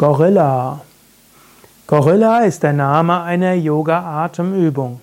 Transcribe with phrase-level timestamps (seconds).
[0.00, 0.80] Gorilla.
[1.86, 5.02] Gorilla ist der Name einer Yoga-Atemübung.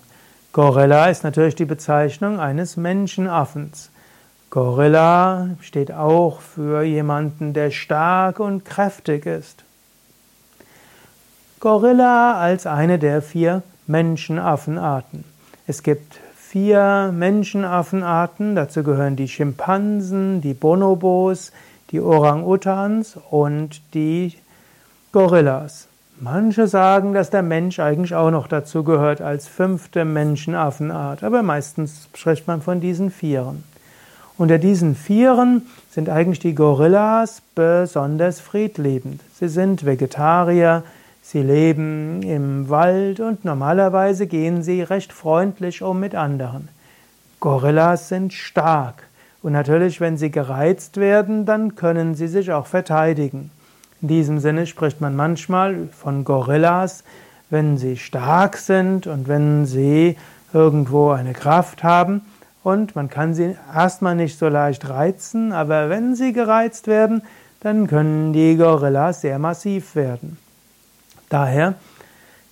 [0.51, 3.91] Gorilla ist natürlich die Bezeichnung eines Menschenaffens.
[4.49, 9.63] Gorilla steht auch für jemanden, der stark und kräftig ist.
[11.59, 15.25] Gorilla als eine der vier Menschenaffenarten.
[15.67, 21.51] Es gibt vier Menschenaffenarten, dazu gehören die Schimpansen, die Bonobos,
[21.91, 24.33] die Orang-Utans und die
[25.17, 25.87] Gorillas.
[26.19, 32.07] Manche sagen, dass der Mensch eigentlich auch noch dazu gehört als fünfte Menschenaffenart, aber meistens
[32.13, 33.63] spricht man von diesen Vieren.
[34.37, 39.21] Unter diesen Vieren sind eigentlich die Gorillas besonders friedliebend.
[39.33, 40.83] Sie sind Vegetarier,
[41.23, 46.69] sie leben im Wald und normalerweise gehen sie recht freundlich um mit anderen.
[47.39, 49.07] Gorillas sind stark.
[49.41, 53.49] Und natürlich, wenn sie gereizt werden, dann können sie sich auch verteidigen.
[54.01, 57.03] In diesem Sinne spricht man manchmal von Gorillas,
[57.49, 60.17] wenn sie stark sind und wenn sie
[60.53, 62.21] irgendwo eine Kraft haben.
[62.63, 67.21] Und man kann sie erstmal nicht so leicht reizen, aber wenn sie gereizt werden,
[67.61, 70.37] dann können die Gorillas sehr massiv werden.
[71.29, 71.75] Daher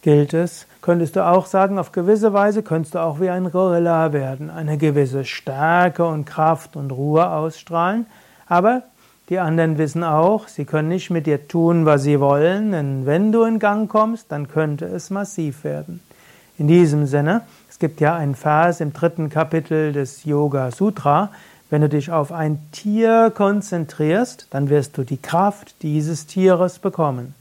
[0.02, 4.14] gilt es, könntest du auch sagen, auf gewisse Weise könntest du auch wie ein Gorilla
[4.14, 8.05] werden, eine gewisse Stärke und Kraft und Ruhe ausstrahlen,
[8.48, 8.83] aber
[9.30, 13.32] die anderen wissen auch, sie können nicht mit dir tun, was sie wollen, denn wenn
[13.32, 16.00] du in Gang kommst, dann könnte es massiv werden.
[16.58, 21.32] In diesem Sinne, es gibt ja einen Vers im dritten Kapitel des Yoga Sutra,
[21.72, 27.34] wenn du dich auf ein Tier konzentrierst, dann wirst du die Kraft dieses Tieres bekommen.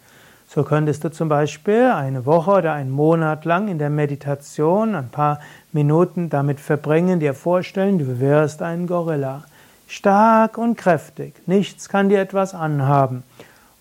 [0.48, 5.10] So könntest du zum Beispiel eine Woche oder einen Monat lang in der Meditation ein
[5.10, 5.40] paar
[5.72, 9.44] Minuten damit verbringen, dir vorstellen, du wirst ein Gorilla.
[9.94, 11.34] Stark und kräftig.
[11.46, 13.22] Nichts kann dir etwas anhaben.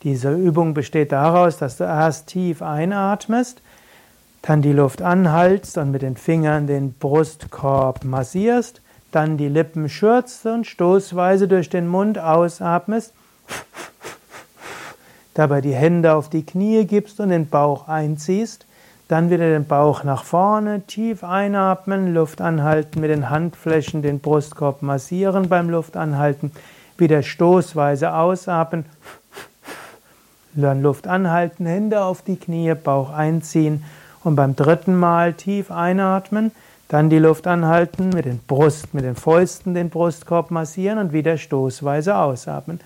[0.03, 3.61] Diese Übung besteht daraus, dass du erst tief einatmest,
[4.43, 10.45] dann die Luft anhaltst und mit den Fingern den Brustkorb massierst, dann die Lippen schürzt
[10.45, 13.13] und stoßweise durch den Mund ausatmest
[15.35, 18.65] dabei die Hände auf die Knie gibst und den Bauch einziehst,
[19.07, 24.81] dann wieder den Bauch nach vorne, tief einatmen, Luft anhalten, mit den Handflächen den Brustkorb
[24.81, 26.51] massieren beim Luftanhalten,
[26.97, 28.85] wieder stoßweise ausatmen,
[30.53, 33.83] dann Luft anhalten, Hände auf die Knie, Bauch einziehen
[34.23, 36.51] und beim dritten Mal tief einatmen,
[36.87, 41.37] dann die Luft anhalten, mit den Brust, mit den Fäusten den Brustkorb massieren und wieder
[41.37, 42.79] stoßweise ausatmen.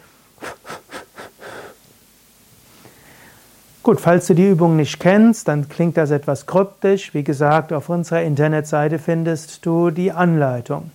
[3.90, 7.16] Gut, falls du die Übung nicht kennst, dann klingt das etwas kryptisch.
[7.16, 10.92] Wie gesagt, auf unserer Internetseite findest du die Anleitung.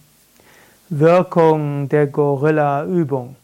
[0.91, 3.34] Wirkung der Gorilla-Übung.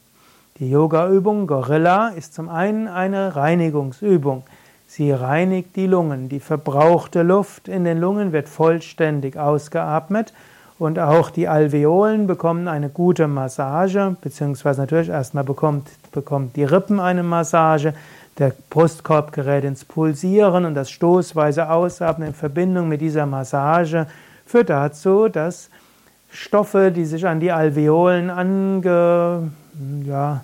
[0.61, 4.45] Die Yoga-Übung Gorilla ist zum einen eine Reinigungsübung.
[4.87, 6.29] Sie reinigt die Lungen.
[6.29, 10.33] Die verbrauchte Luft in den Lungen wird vollständig ausgeatmet
[10.79, 17.01] und auch die Alveolen bekommen eine gute Massage, beziehungsweise natürlich erstmal bekommt, bekommt die Rippen
[17.01, 17.95] eine Massage,
[18.41, 24.07] der Brustkorb gerät ins Pulsieren und das stoßweise Ausatmen in Verbindung mit dieser Massage
[24.47, 25.69] führt dazu, dass
[26.33, 29.51] Stoffe, die sich an die Alveolen angedockt
[30.07, 30.41] ja,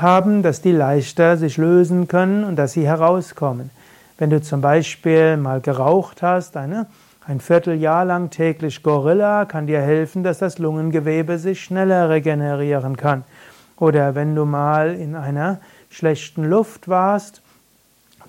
[0.00, 3.70] haben, dass die leichter sich lösen können und dass sie herauskommen.
[4.18, 6.86] Wenn du zum Beispiel mal geraucht hast, eine,
[7.24, 13.22] ein Vierteljahr lang täglich Gorilla kann dir helfen, dass das Lungengewebe sich schneller regenerieren kann.
[13.78, 15.58] Oder wenn du mal in einer
[15.96, 17.40] schlechten Luft warst,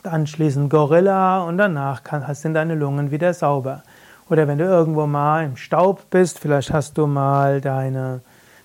[0.04, 2.02] anschließend Gorilla und danach
[2.34, 3.84] sind deine Lungen wieder sauber.
[4.30, 8.22] Oder wenn du irgendwo mal im Staub bist, vielleicht hast du mal deine,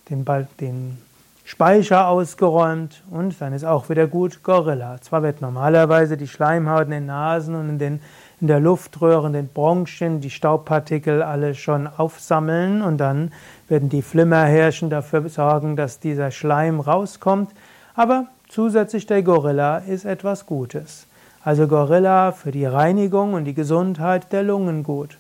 [0.09, 0.25] den,
[0.61, 0.99] den
[1.45, 5.01] Speicher ausgeräumt und dann ist auch wieder gut Gorilla.
[5.01, 8.01] Zwar wird normalerweise die Schleimhaut in den Nasen und in, den,
[8.41, 13.33] in der Luftröhre, in den Bronchien, die Staubpartikel alle schon aufsammeln und dann
[13.69, 17.51] werden die Flimmerhärchen dafür sorgen, dass dieser Schleim rauskommt.
[17.97, 21.07] Aber Zusätzlich der Gorilla ist etwas Gutes.
[21.43, 25.17] Also Gorilla für die Reinigung und die Gesundheit der Lungen gut.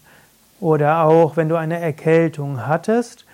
[0.60, 3.24] Oder auch wenn du eine Erkältung hattest,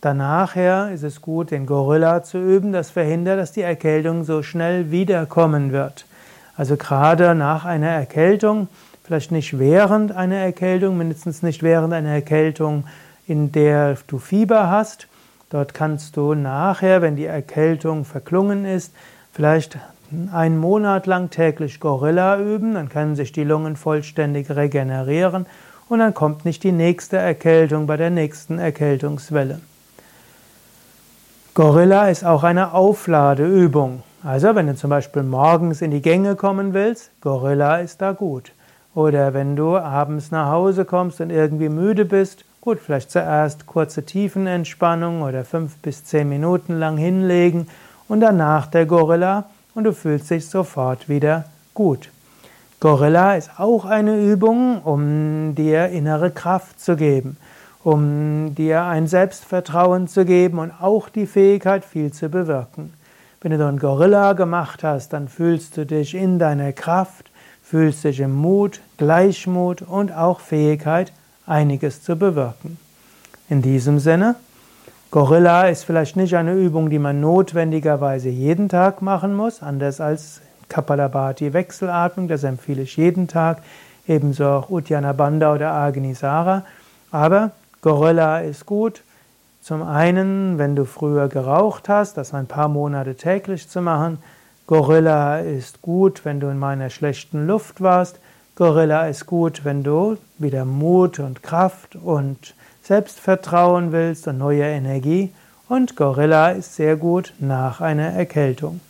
[0.00, 2.72] danachher ist es gut, den Gorilla zu üben.
[2.72, 6.06] Das verhindert, dass die Erkältung so schnell wiederkommen wird.
[6.56, 8.68] Also gerade nach einer Erkältung,
[9.04, 12.84] vielleicht nicht während einer Erkältung, mindestens nicht während einer Erkältung,
[13.26, 15.08] in der du Fieber hast.
[15.50, 18.94] Dort kannst du nachher, wenn die Erkältung verklungen ist,
[19.32, 19.78] vielleicht
[20.32, 25.46] einen Monat lang täglich Gorilla üben, dann können sich die Lungen vollständig regenerieren
[25.88, 29.60] und dann kommt nicht die nächste Erkältung bei der nächsten Erkältungswelle.
[31.54, 34.02] Gorilla ist auch eine Aufladeübung.
[34.22, 38.52] Also wenn du zum Beispiel morgens in die Gänge kommen willst, Gorilla ist da gut.
[38.94, 44.04] Oder wenn du abends nach Hause kommst und irgendwie müde bist, gut, vielleicht zuerst kurze
[44.04, 47.66] Tiefenentspannung oder fünf bis zehn Minuten lang hinlegen
[48.12, 52.10] und danach der Gorilla und du fühlst dich sofort wieder gut.
[52.78, 57.36] Gorilla ist auch eine Übung, um dir innere Kraft zu geben
[57.84, 62.92] um dir ein Selbstvertrauen zu geben und auch die Fähigkeit, viel zu bewirken.
[63.40, 67.30] Wenn du einen Gorilla gemacht hast, dann fühlst du dich in deiner Kraft,
[67.62, 71.12] fühlst dich im Mut, Gleichmut und auch Fähigkeit,
[71.44, 72.78] einiges zu bewirken.
[73.48, 74.36] In diesem Sinne,
[75.12, 80.40] Gorilla ist vielleicht nicht eine Übung, die man notwendigerweise jeden Tag machen muss, anders als
[80.70, 83.58] Kapalabhati Wechselatmung, das empfehle ich jeden Tag,
[84.08, 86.64] ebenso auch Uddiyana Bandha oder Agnisara,
[87.10, 87.50] aber
[87.82, 89.02] Gorilla ist gut.
[89.60, 94.16] Zum einen, wenn du früher geraucht hast, das ein paar Monate täglich zu machen.
[94.66, 98.18] Gorilla ist gut, wenn du in meiner schlechten Luft warst.
[98.54, 105.32] Gorilla ist gut, wenn du wieder Mut und Kraft und Selbstvertrauen willst und neue Energie.
[105.68, 108.80] Und Gorilla ist sehr gut nach einer Erkältung.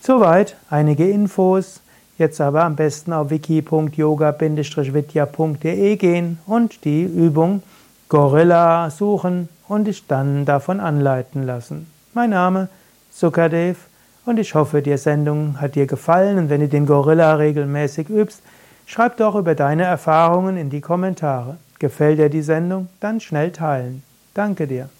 [0.00, 1.80] Soweit einige Infos.
[2.18, 7.62] Jetzt aber am besten auf wiki.yoga-vidya.de gehen und die Übung
[8.10, 11.90] Gorilla suchen und dich dann davon anleiten lassen.
[12.12, 12.68] Mein Name
[13.10, 13.78] Sukadev
[14.26, 18.42] und ich hoffe, die Sendung hat dir gefallen und wenn du den Gorilla regelmäßig übst,
[18.84, 21.56] schreib doch über deine Erfahrungen in die Kommentare.
[21.80, 22.88] Gefällt dir die Sendung?
[23.00, 24.02] Dann schnell teilen.
[24.34, 24.90] Danke dir.